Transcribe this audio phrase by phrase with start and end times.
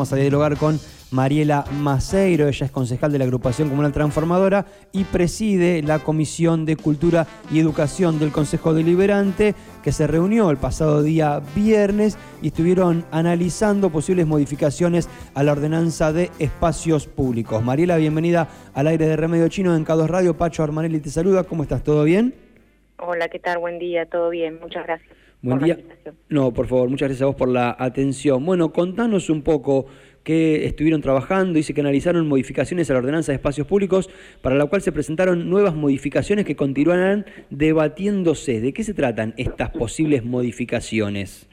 [0.00, 0.78] Vamos a dialogar con
[1.10, 6.76] Mariela Maceiro, ella es concejal de la agrupación comunal transformadora y preside la Comisión de
[6.76, 13.04] Cultura y Educación del Consejo Deliberante que se reunió el pasado día viernes y estuvieron
[13.10, 17.62] analizando posibles modificaciones a la ordenanza de espacios públicos.
[17.62, 20.38] Mariela, bienvenida al aire de Remedio Chino en K2 Radio.
[20.38, 21.84] Pacho Armanelli te saluda, ¿cómo estás?
[21.84, 22.34] ¿Todo bien?
[22.96, 23.58] Hola, ¿qué tal?
[23.58, 25.19] Buen día, todo bien, muchas gracias.
[25.42, 25.78] Buen día.
[26.28, 28.44] No, por favor, muchas gracias a vos por la atención.
[28.44, 29.86] Bueno, contanos un poco
[30.22, 34.10] qué estuvieron trabajando, dice que analizaron modificaciones a la ordenanza de espacios públicos,
[34.42, 38.60] para la cual se presentaron nuevas modificaciones que continuarán debatiéndose.
[38.60, 41.48] ¿De qué se tratan estas posibles modificaciones?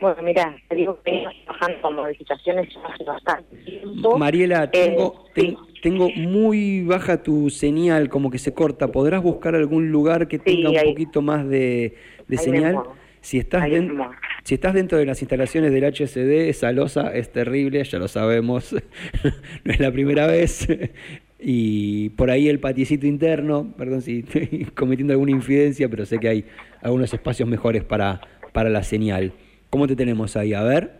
[0.00, 4.18] Bueno, mira, te digo que venimos trabajando con modificaciones hace bastante tiempo.
[4.18, 5.24] Mariela, eh, tengo,
[5.82, 8.88] tengo muy baja tu señal, como que se corta.
[8.88, 11.94] ¿Podrás buscar algún lugar que tenga un poquito más de,
[12.36, 12.76] señal?
[13.28, 13.68] Si estás,
[14.42, 18.72] si estás dentro de las instalaciones del HCD, esa losa es terrible, ya lo sabemos,
[19.64, 20.66] no es la primera vez.
[21.38, 26.28] y por ahí el patiecito interno, perdón si estoy cometiendo alguna infidencia, pero sé que
[26.28, 26.44] hay
[26.80, 28.22] algunos espacios mejores para,
[28.54, 29.34] para la señal.
[29.68, 30.54] ¿Cómo te tenemos ahí?
[30.54, 30.97] A ver.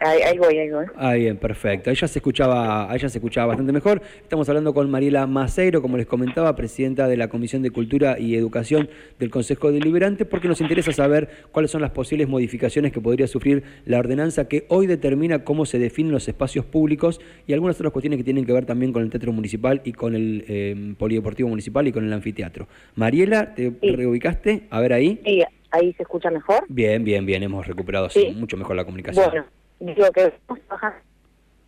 [0.00, 0.86] Ahí, voy, ahí voy.
[0.96, 1.90] Ah, bien, perfecto.
[1.90, 4.00] Ella se escuchaba, ella se escuchaba bastante mejor.
[4.22, 8.34] Estamos hablando con Mariela Maceiro, como les comentaba, presidenta de la Comisión de Cultura y
[8.34, 13.26] Educación del Consejo Deliberante, porque nos interesa saber cuáles son las posibles modificaciones que podría
[13.26, 17.92] sufrir la ordenanza que hoy determina cómo se definen los espacios públicos y algunas otras
[17.92, 21.50] cuestiones que tienen que ver también con el Teatro Municipal y con el eh, Polideportivo
[21.50, 22.68] Municipal y con el anfiteatro.
[22.94, 24.62] Mariela, ¿te reubicaste?
[24.70, 25.20] A ver ahí.
[25.26, 26.64] Sí, ahí se escucha mejor.
[26.70, 29.28] Bien, bien, bien, hemos recuperado mucho mejor la comunicación.
[29.30, 30.98] Bueno digo que estamos trabajando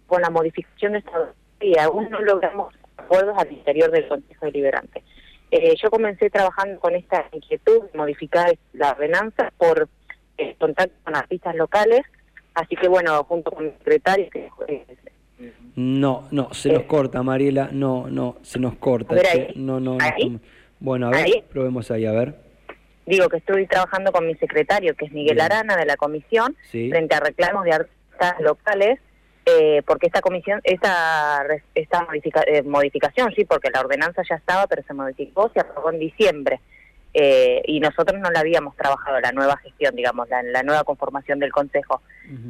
[0.06, 5.02] con la modificación de esta y aún no logramos acuerdos al interior del Consejo Deliberante.
[5.50, 9.88] Eh, yo comencé trabajando con esta inquietud de modificar la ordenanza por
[10.38, 12.00] eh, contacto con artistas locales,
[12.54, 14.28] así que bueno, junto con el secretario...
[15.76, 19.14] no, no, se nos corta, Mariela, no, no, se nos corta.
[19.56, 20.40] no, no, no,
[20.80, 22.34] Bueno, a ver, probemos ahí, a ver.
[23.04, 27.14] Digo que estoy trabajando con mi secretario, que es Miguel Arana, de la comisión, frente
[27.14, 28.01] a reclamos de artistas
[28.40, 28.98] locales,
[29.44, 31.44] eh, porque esta comisión, esta,
[31.74, 32.06] esta
[32.46, 36.60] eh, modificación, sí, porque la ordenanza ya estaba, pero se modificó, se aprobó en diciembre.
[37.14, 41.40] Eh, y nosotros no la habíamos trabajado, la nueva gestión, digamos, la, la nueva conformación
[41.40, 42.00] del Consejo.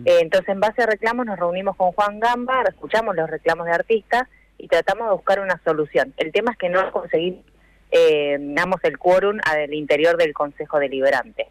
[0.05, 4.29] entonces, en base a reclamos, nos reunimos con Juan Gamba, escuchamos los reclamos de artistas
[4.59, 6.13] y tratamos de buscar una solución.
[6.17, 7.45] El tema es que no conseguimos,
[7.91, 11.49] eh, damos el quórum al interior del Consejo Deliberante.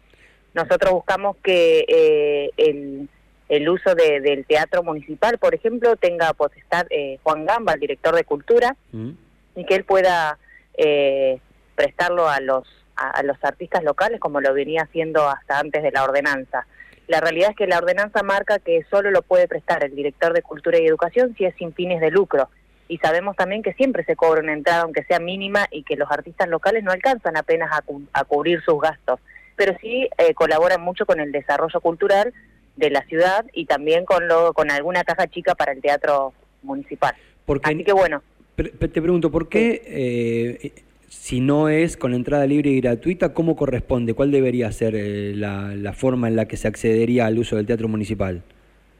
[0.54, 3.08] Nosotros buscamos que el
[3.52, 8.24] el uso del teatro municipal, por ejemplo, tenga potestad eh, Juan Gamba, el director de
[8.24, 9.10] cultura, mm.
[9.56, 10.38] y que él pueda
[10.72, 11.38] eh,
[11.74, 16.02] prestarlo a los, a, los artistas locales como lo venía haciendo hasta antes de la
[16.02, 16.66] ordenanza.
[17.08, 20.40] La realidad es que la ordenanza marca que solo lo puede prestar el director de
[20.40, 22.48] Cultura y Educación si es sin fines de lucro.
[22.88, 26.10] Y sabemos también que siempre se cobra una entrada, aunque sea mínima, y que los
[26.10, 29.20] artistas locales no alcanzan apenas a, cubrir sus gastos.
[29.56, 32.32] Pero sí eh, colaboran mucho con el desarrollo cultural
[32.76, 37.14] de la ciudad y también con lo, con alguna caja chica para el teatro municipal.
[37.44, 38.22] Porque, Así que bueno.
[38.56, 44.14] Te pregunto, ¿por qué eh, si no es con entrada libre y gratuita, cómo corresponde?
[44.14, 47.66] ¿Cuál debería ser eh, la, la, forma en la que se accedería al uso del
[47.66, 48.42] teatro municipal?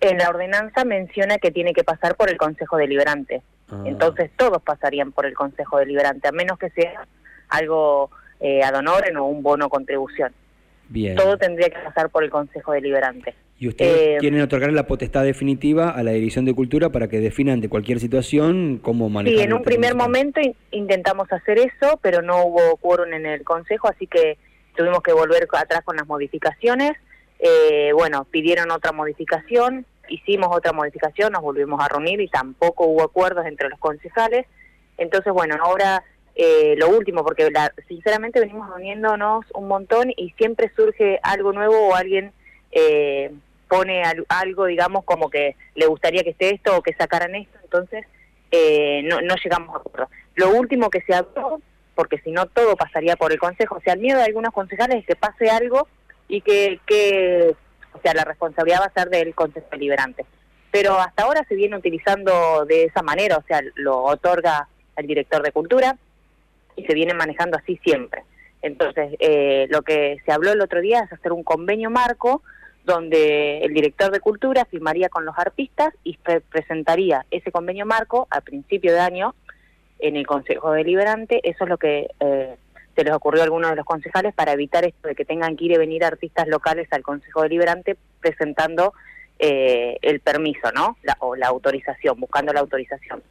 [0.00, 3.43] En la ordenanza menciona que tiene que pasar por el Consejo Deliberante.
[3.69, 3.84] Ah.
[3.87, 7.06] Entonces todos pasarían por el Consejo Deliberante, a menos que sea
[7.49, 10.32] algo eh, ad honorem o un bono contribución.
[10.88, 11.15] Bien.
[11.15, 13.34] Todo tendría que pasar por el Consejo Deliberante.
[13.62, 17.21] Y ustedes eh, quieren otorgar la potestad definitiva a la Dirección de Cultura para que
[17.21, 19.39] definan de cualquier situación cómo manejar.
[19.39, 20.41] Sí, en un primer momento
[20.73, 24.37] intentamos hacer eso, pero no hubo quórum en el Consejo, así que
[24.77, 26.95] tuvimos que volver atrás con las modificaciones.
[27.39, 33.05] Eh, bueno, pidieron otra modificación, hicimos otra modificación, nos volvimos a reunir y tampoco hubo
[33.05, 34.44] acuerdos entre los concejales.
[34.99, 36.03] Entonces, bueno, ahora
[36.34, 37.49] eh, lo último, porque
[37.87, 42.33] sinceramente venimos reuniéndonos un montón y siempre surge algo nuevo o alguien...
[42.73, 43.31] Eh,
[43.72, 48.05] pone algo, digamos, como que le gustaría que esté esto o que sacaran esto, entonces
[48.50, 50.11] eh, no, no llegamos a acuerdo.
[50.35, 51.62] Lo último que se habló,
[51.94, 54.99] porque si no todo pasaría por el Consejo, o sea, el miedo de algunos concejales
[54.99, 55.88] es que pase algo
[56.29, 57.55] y que, que
[57.94, 60.26] o sea, la responsabilidad va a ser del Consejo Deliberante.
[60.70, 65.43] Pero hasta ahora se viene utilizando de esa manera, o sea, lo otorga el director
[65.43, 65.96] de Cultura
[66.76, 68.23] y se viene manejando así siempre.
[68.61, 72.43] Entonces, eh, lo que se habló el otro día es hacer un convenio marco
[72.84, 76.19] donde el director de cultura firmaría con los artistas y
[76.50, 79.34] presentaría ese convenio marco a principio de año
[79.99, 81.40] en el Consejo Deliberante.
[81.49, 82.56] Eso es lo que eh,
[82.94, 85.67] se les ocurrió a algunos de los concejales para evitar esto de que tengan que
[85.67, 88.93] ir y venir artistas locales al Consejo Deliberante presentando
[89.38, 90.96] eh, el permiso, ¿no?
[91.20, 93.23] o la autorización, buscando la autorización.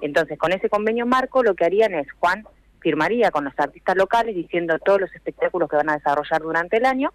[0.00, 2.44] Entonces, con ese convenio marco, lo que harían es, Juan
[2.80, 6.84] firmaría con los artistas locales diciendo todos los espectáculos que van a desarrollar durante el
[6.84, 7.12] año,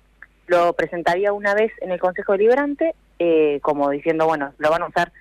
[0.52, 4.88] lo presentaría una vez en el Consejo Deliberante, eh, como diciendo, bueno, lo van a
[4.88, 5.12] usar,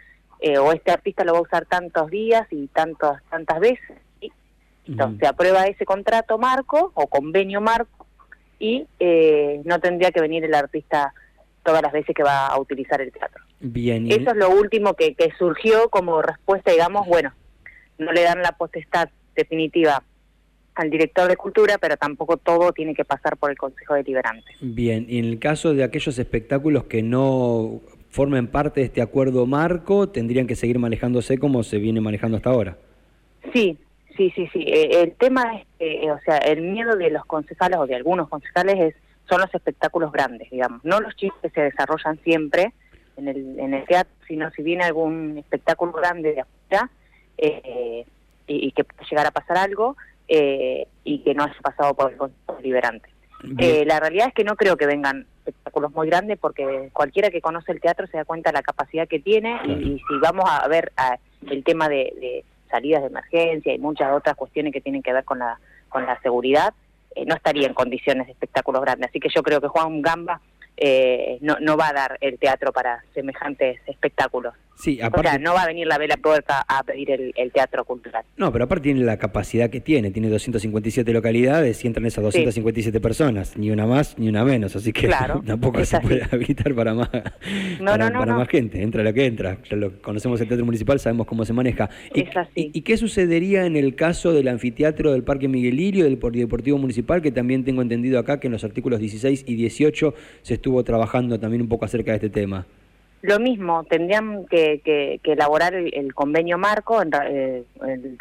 [0.41, 3.97] eh, o este artista lo va a usar tantos días y tantos, tantas veces.
[4.21, 4.33] Y,
[4.87, 8.07] entonces, se aprueba ese contrato marco o convenio marco
[8.59, 11.15] y eh, no tendría que venir el artista
[11.63, 13.45] todas las veces que va a utilizar el teatro.
[13.61, 14.11] Bien.
[14.11, 17.33] Eso es lo último que, que surgió como respuesta, digamos, bueno,
[17.99, 20.03] no le dan la potestad definitiva
[20.81, 24.51] al director de cultura, pero tampoco todo tiene que pasar por el Consejo Deliberante.
[24.61, 29.47] Bien, y en el caso de aquellos espectáculos que no formen parte de este acuerdo
[29.47, 32.77] marco, tendrían que seguir manejándose como se viene manejando hasta ahora.
[33.53, 33.77] Sí,
[34.17, 34.65] sí, sí, sí.
[34.67, 38.29] Eh, el tema es, que, o sea, el miedo de los concejales o de algunos
[38.29, 38.95] concejales es
[39.29, 42.73] son los espectáculos grandes, digamos, no los chistes que se desarrollan siempre
[43.17, 46.91] en el, en el teatro, sino si viene algún espectáculo grande de afuera
[47.39, 48.05] eh,
[48.49, 49.97] y, y que pueda llegar a pasar algo,
[50.33, 53.11] eh, y que no haya pasado por el Consejo Deliberante.
[53.59, 57.41] Eh, la realidad es que no creo que vengan espectáculos muy grandes porque cualquiera que
[57.41, 60.69] conoce el teatro se da cuenta de la capacidad que tiene y, si vamos a
[60.69, 60.93] ver
[61.51, 65.41] el tema de, salidas de emergencia y muchas otras cuestiones que tienen que ver con
[65.41, 66.75] la, con la seguridad,
[67.17, 69.11] eh, no estaría en condiciones de espectáculos grandes.
[69.11, 70.41] Así que yo creo que Juan Gamba
[70.77, 74.55] eh, no, no va a dar el teatro para semejantes espectáculos.
[74.81, 77.85] Sí, aparte, o sea, no va a venir la Vela Puerta a pedir el, teatro
[77.85, 78.25] cultural.
[78.39, 82.99] No, pero aparte tiene la capacidad que tiene, tiene 257 localidades y entran esas 257
[82.99, 85.09] personas, ni una más ni una menos, así que
[85.47, 89.59] tampoco se puede habilitar para más, para, más gente, entra lo que entra.
[89.71, 91.91] Lo conocemos el teatro municipal, sabemos cómo se maneja.
[92.15, 92.25] ¿Y,
[92.55, 97.21] ¿Y, qué sucedería en el caso del anfiteatro del Parque Miguel Lirio, del Polideportivo Municipal,
[97.21, 101.39] que también tengo entendido acá que en los artículos 16 y 18 se estuvo trabajando
[101.39, 102.67] también un poco acerca de este tema?
[103.23, 107.65] Lo mismo, tendrían que, elaborar el, convenio marco en, eh,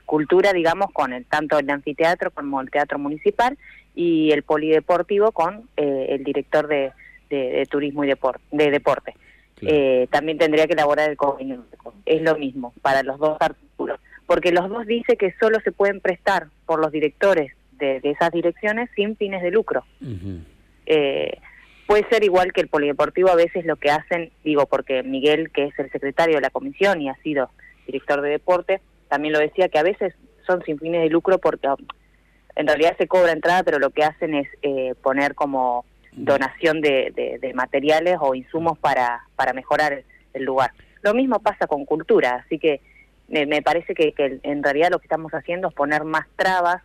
[0.05, 3.57] cultura, digamos, con el, tanto el anfiteatro como el teatro municipal
[3.95, 6.91] y el polideportivo con eh, el director de,
[7.69, 9.15] turismo y deporte, de deporte.
[9.61, 11.63] Eh, también tendría que elaborar el convenio.
[12.05, 16.01] Es lo mismo para los dos artículos, porque los dos dice que solo se pueden
[16.01, 19.85] prestar por los directores de, esas direcciones sin fines de lucro.
[21.89, 25.65] Puede ser igual que el polideportivo, a veces lo que hacen, digo, porque Miguel, que
[25.65, 27.49] es el secretario de la comisión y ha sido
[27.87, 30.13] director de deporte, también lo decía que a veces
[30.45, 31.77] son sin fines de lucro porque um,
[32.55, 37.51] en realidad se cobra entrada, pero lo que hacen es eh, poner como donación de,
[37.55, 40.03] materiales o insumos para, para mejorar
[40.35, 40.73] el lugar.
[41.01, 42.81] Lo mismo pasa con cultura, así que
[43.29, 44.13] me, parece que,
[44.43, 46.83] en realidad lo que estamos haciendo es poner más trabas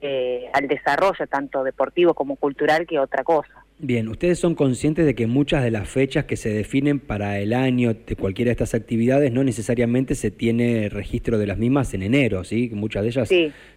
[0.00, 3.61] eh, al desarrollo tanto deportivo como cultural que otra cosa.
[3.84, 7.52] Bien, ustedes son conscientes de que muchas de las fechas que se definen para el
[7.52, 12.04] año de cualquiera de estas actividades no necesariamente se tiene registro de las mismas en
[12.04, 12.70] enero, ¿sí?
[12.72, 13.28] Muchas de ellas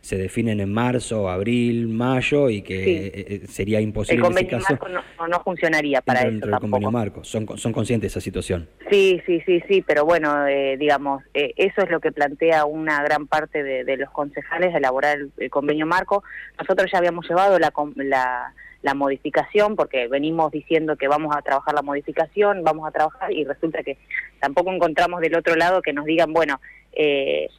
[0.01, 4.17] se definen en marzo, abril, mayo y que eh, eh, sería imposible.
[4.17, 4.87] El convenio marco
[5.27, 6.45] no, funcionaría para eso.
[6.45, 8.69] Del convenio marco, son, son conscientes de esa situación.
[8.91, 13.25] Sí, sí, sí, sí, pero bueno, eh, digamos, eso es lo que plantea una gran
[13.25, 16.23] parte de, los concejales, elaborar el, convenio marco.
[16.59, 18.53] Nosotros ya habíamos llevado la, la
[18.85, 23.43] la modificación, porque venimos diciendo que vamos a trabajar la modificación, vamos a trabajar y
[23.43, 23.97] resulta que
[24.39, 26.61] tampoco encontramos del otro lado que nos digan, bueno,
[26.93, 27.49] eh,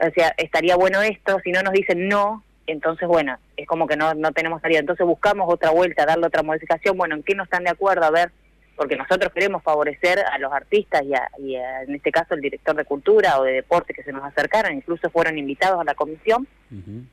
[0.00, 3.96] o sea, estaría bueno esto, si no nos dicen no, entonces bueno, es como que
[3.96, 7.42] no, no tenemos salida, entonces buscamos otra vuelta, darle otra modificación, bueno, ¿en qué no
[7.42, 8.04] están de acuerdo?
[8.04, 8.30] A ver,
[8.76, 11.02] porque nosotros queremos favorecer a los artistas
[11.36, 14.72] y, en este caso el director de cultura o de deporte que se nos acercaron,
[14.72, 16.46] incluso fueron invitados a la comisión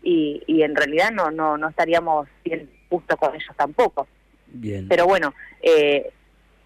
[0.03, 4.07] y, y en realidad no, no, no estaríamos bien justo con ellos tampoco.
[4.47, 4.87] Bien.
[4.87, 6.11] Pero bueno, eh,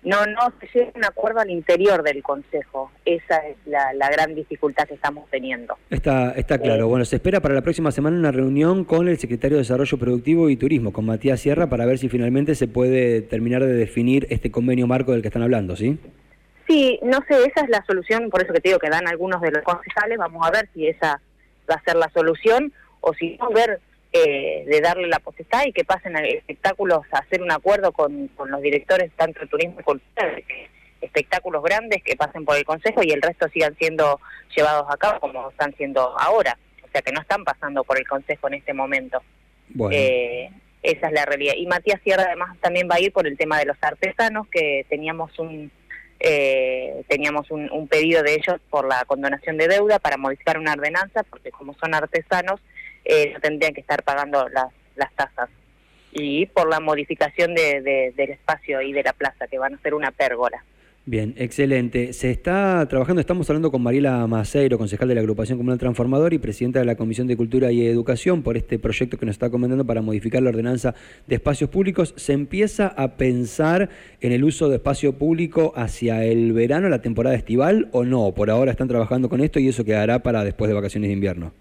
[0.04, 2.92] no no se llega a un acuerdo al interior del Consejo.
[3.06, 5.78] Esa es la, gran dificultad que estamos teniendo.
[5.90, 6.86] Está, está claro.
[6.86, 9.98] Eh, bueno, se espera para la próxima semana una reunión con el secretario de Desarrollo
[9.98, 14.28] Productivo y Turismo, con Matías Sierra, para ver si finalmente se puede terminar de definir
[14.30, 16.00] este convenio marco del que están hablando, ¿sí?
[16.68, 19.42] Sí, no sé, esa es la solución, por eso que te digo que dan algunos
[19.42, 21.20] de los concejales, vamos a ver si esa
[21.70, 23.82] va a ser la solución o si no, ver
[24.14, 28.30] eh, de darle la potestad y que pasen a espectáculos a hacer un acuerdo con,
[28.46, 30.36] los directores tanto de turismo y cultura,
[31.00, 34.20] espectáculos grandes que pasen por el Consejo y el resto sigan siendo
[34.56, 36.58] llevados a cabo como están siendo ahora.
[36.84, 39.22] O sea, que no están pasando por el Consejo en este momento.
[39.92, 40.50] Eh,
[40.84, 41.54] esa es la realidad.
[41.56, 44.86] Y Matías Sierra además también va a ir por el tema de los artesanos, que
[44.90, 45.72] teníamos un
[46.20, 50.74] eh, teníamos un, un, pedido de ellos por la condonación de deuda para modificar una
[50.74, 52.60] ordenanza, porque como son artesanos,
[53.06, 55.50] eh, tendrían que estar pagando las, las tasas.
[56.14, 59.94] Y por la modificación de, del espacio y de la plaza, que van a ser
[59.94, 60.64] una pérgola.
[61.04, 62.14] Bien, excelente.
[62.14, 66.38] Se está trabajando, estamos hablando con Mariela Maceiro, concejal de la Agrupación Comunal Transformador y
[66.38, 69.84] presidenta de la Comisión de Cultura y Educación, por este proyecto que nos está comentando
[69.84, 70.94] para modificar la ordenanza
[71.26, 72.14] de espacios públicos.
[72.18, 73.90] ¿Se empieza a pensar
[74.20, 78.32] en el uso de espacio público hacia el verano, la temporada estival, o no?
[78.34, 81.52] Por ahora están trabajando con esto y eso quedará para después de vacaciones de invierno.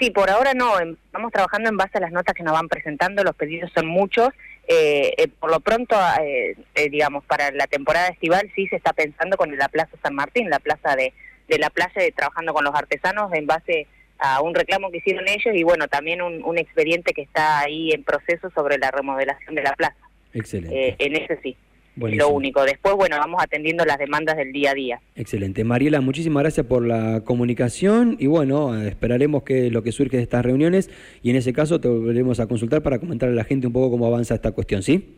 [0.00, 0.80] Sí, por ahora no.
[0.80, 3.22] Estamos trabajando en base a las notas que nos van presentando.
[3.22, 4.30] Los pedidos son muchos
[4.72, 6.54] eh, eh, por lo pronto, eh,
[6.90, 10.60] digamos, para la temporada estival sí se está pensando con la Plaza San Martín, la
[10.60, 11.12] plaza de,
[11.48, 13.88] de la playa, trabajando con los artesanos en base
[14.20, 17.90] a un reclamo que hicieron ellos y bueno, también un, un expediente que está ahí
[17.90, 19.96] en proceso sobre la remodelación de la plaza.
[20.32, 20.94] Excelente.
[21.00, 21.56] en ese sí
[21.96, 22.62] lo único.
[22.64, 25.00] Después, bueno, vamos atendiendo las demandas del día a día.
[25.16, 25.64] Excelente.
[25.64, 30.44] Mariela, muchísimas gracias por la comunicación y bueno, esperaremos que lo que surge de estas
[30.44, 30.90] reuniones
[31.22, 33.90] y en ese caso te volveremos a consultar para comentar a la gente un poco
[33.90, 35.16] cómo avanza esta cuestión, ¿sí?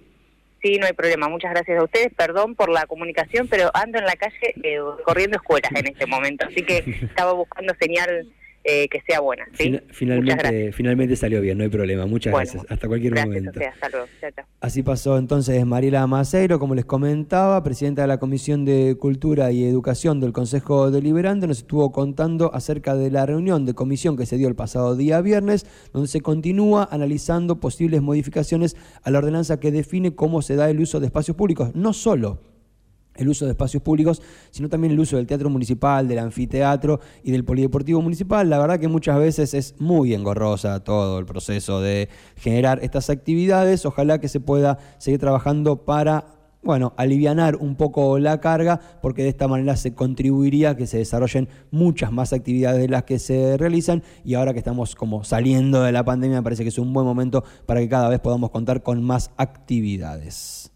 [0.62, 1.28] Sí, no hay problema.
[1.28, 2.12] Muchas gracias a ustedes.
[2.16, 6.46] Perdón por la comunicación, pero ando en la calle eh, corriendo escuelas en este momento,
[6.46, 8.28] así que estaba buscando señal
[8.64, 9.44] eh, que sea buena.
[9.90, 12.06] finalmente, finalmente salió bien, no hay problema.
[12.06, 12.64] Muchas gracias.
[12.68, 13.60] Hasta cualquier momento.
[14.60, 19.64] Así pasó entonces Mariela Maceiro, como les comentaba, presidenta de la Comisión de Cultura y
[19.64, 24.36] Educación del Consejo Deliberante, nos estuvo contando acerca de la reunión de comisión que se
[24.36, 29.72] dio el pasado día viernes, donde se continúa analizando posibles modificaciones a la ordenanza que
[29.72, 32.51] define cómo se da el uso de espacios públicos, no solo
[33.16, 37.30] el uso de espacios públicos, sino también el uso del teatro municipal, del anfiteatro y
[37.30, 38.48] del polideportivo municipal.
[38.48, 43.84] La verdad que muchas veces es muy engorrosa todo el proceso de generar estas actividades.
[43.86, 49.28] Ojalá que se pueda seguir trabajando para bueno, alivianar un poco la carga, porque de
[49.28, 53.56] esta manera se contribuiría a que se desarrollen muchas más actividades de las que se
[53.56, 56.92] realizan y ahora que estamos como saliendo de la pandemia me parece que es un
[56.92, 60.71] buen momento para que cada vez podamos contar con más actividades.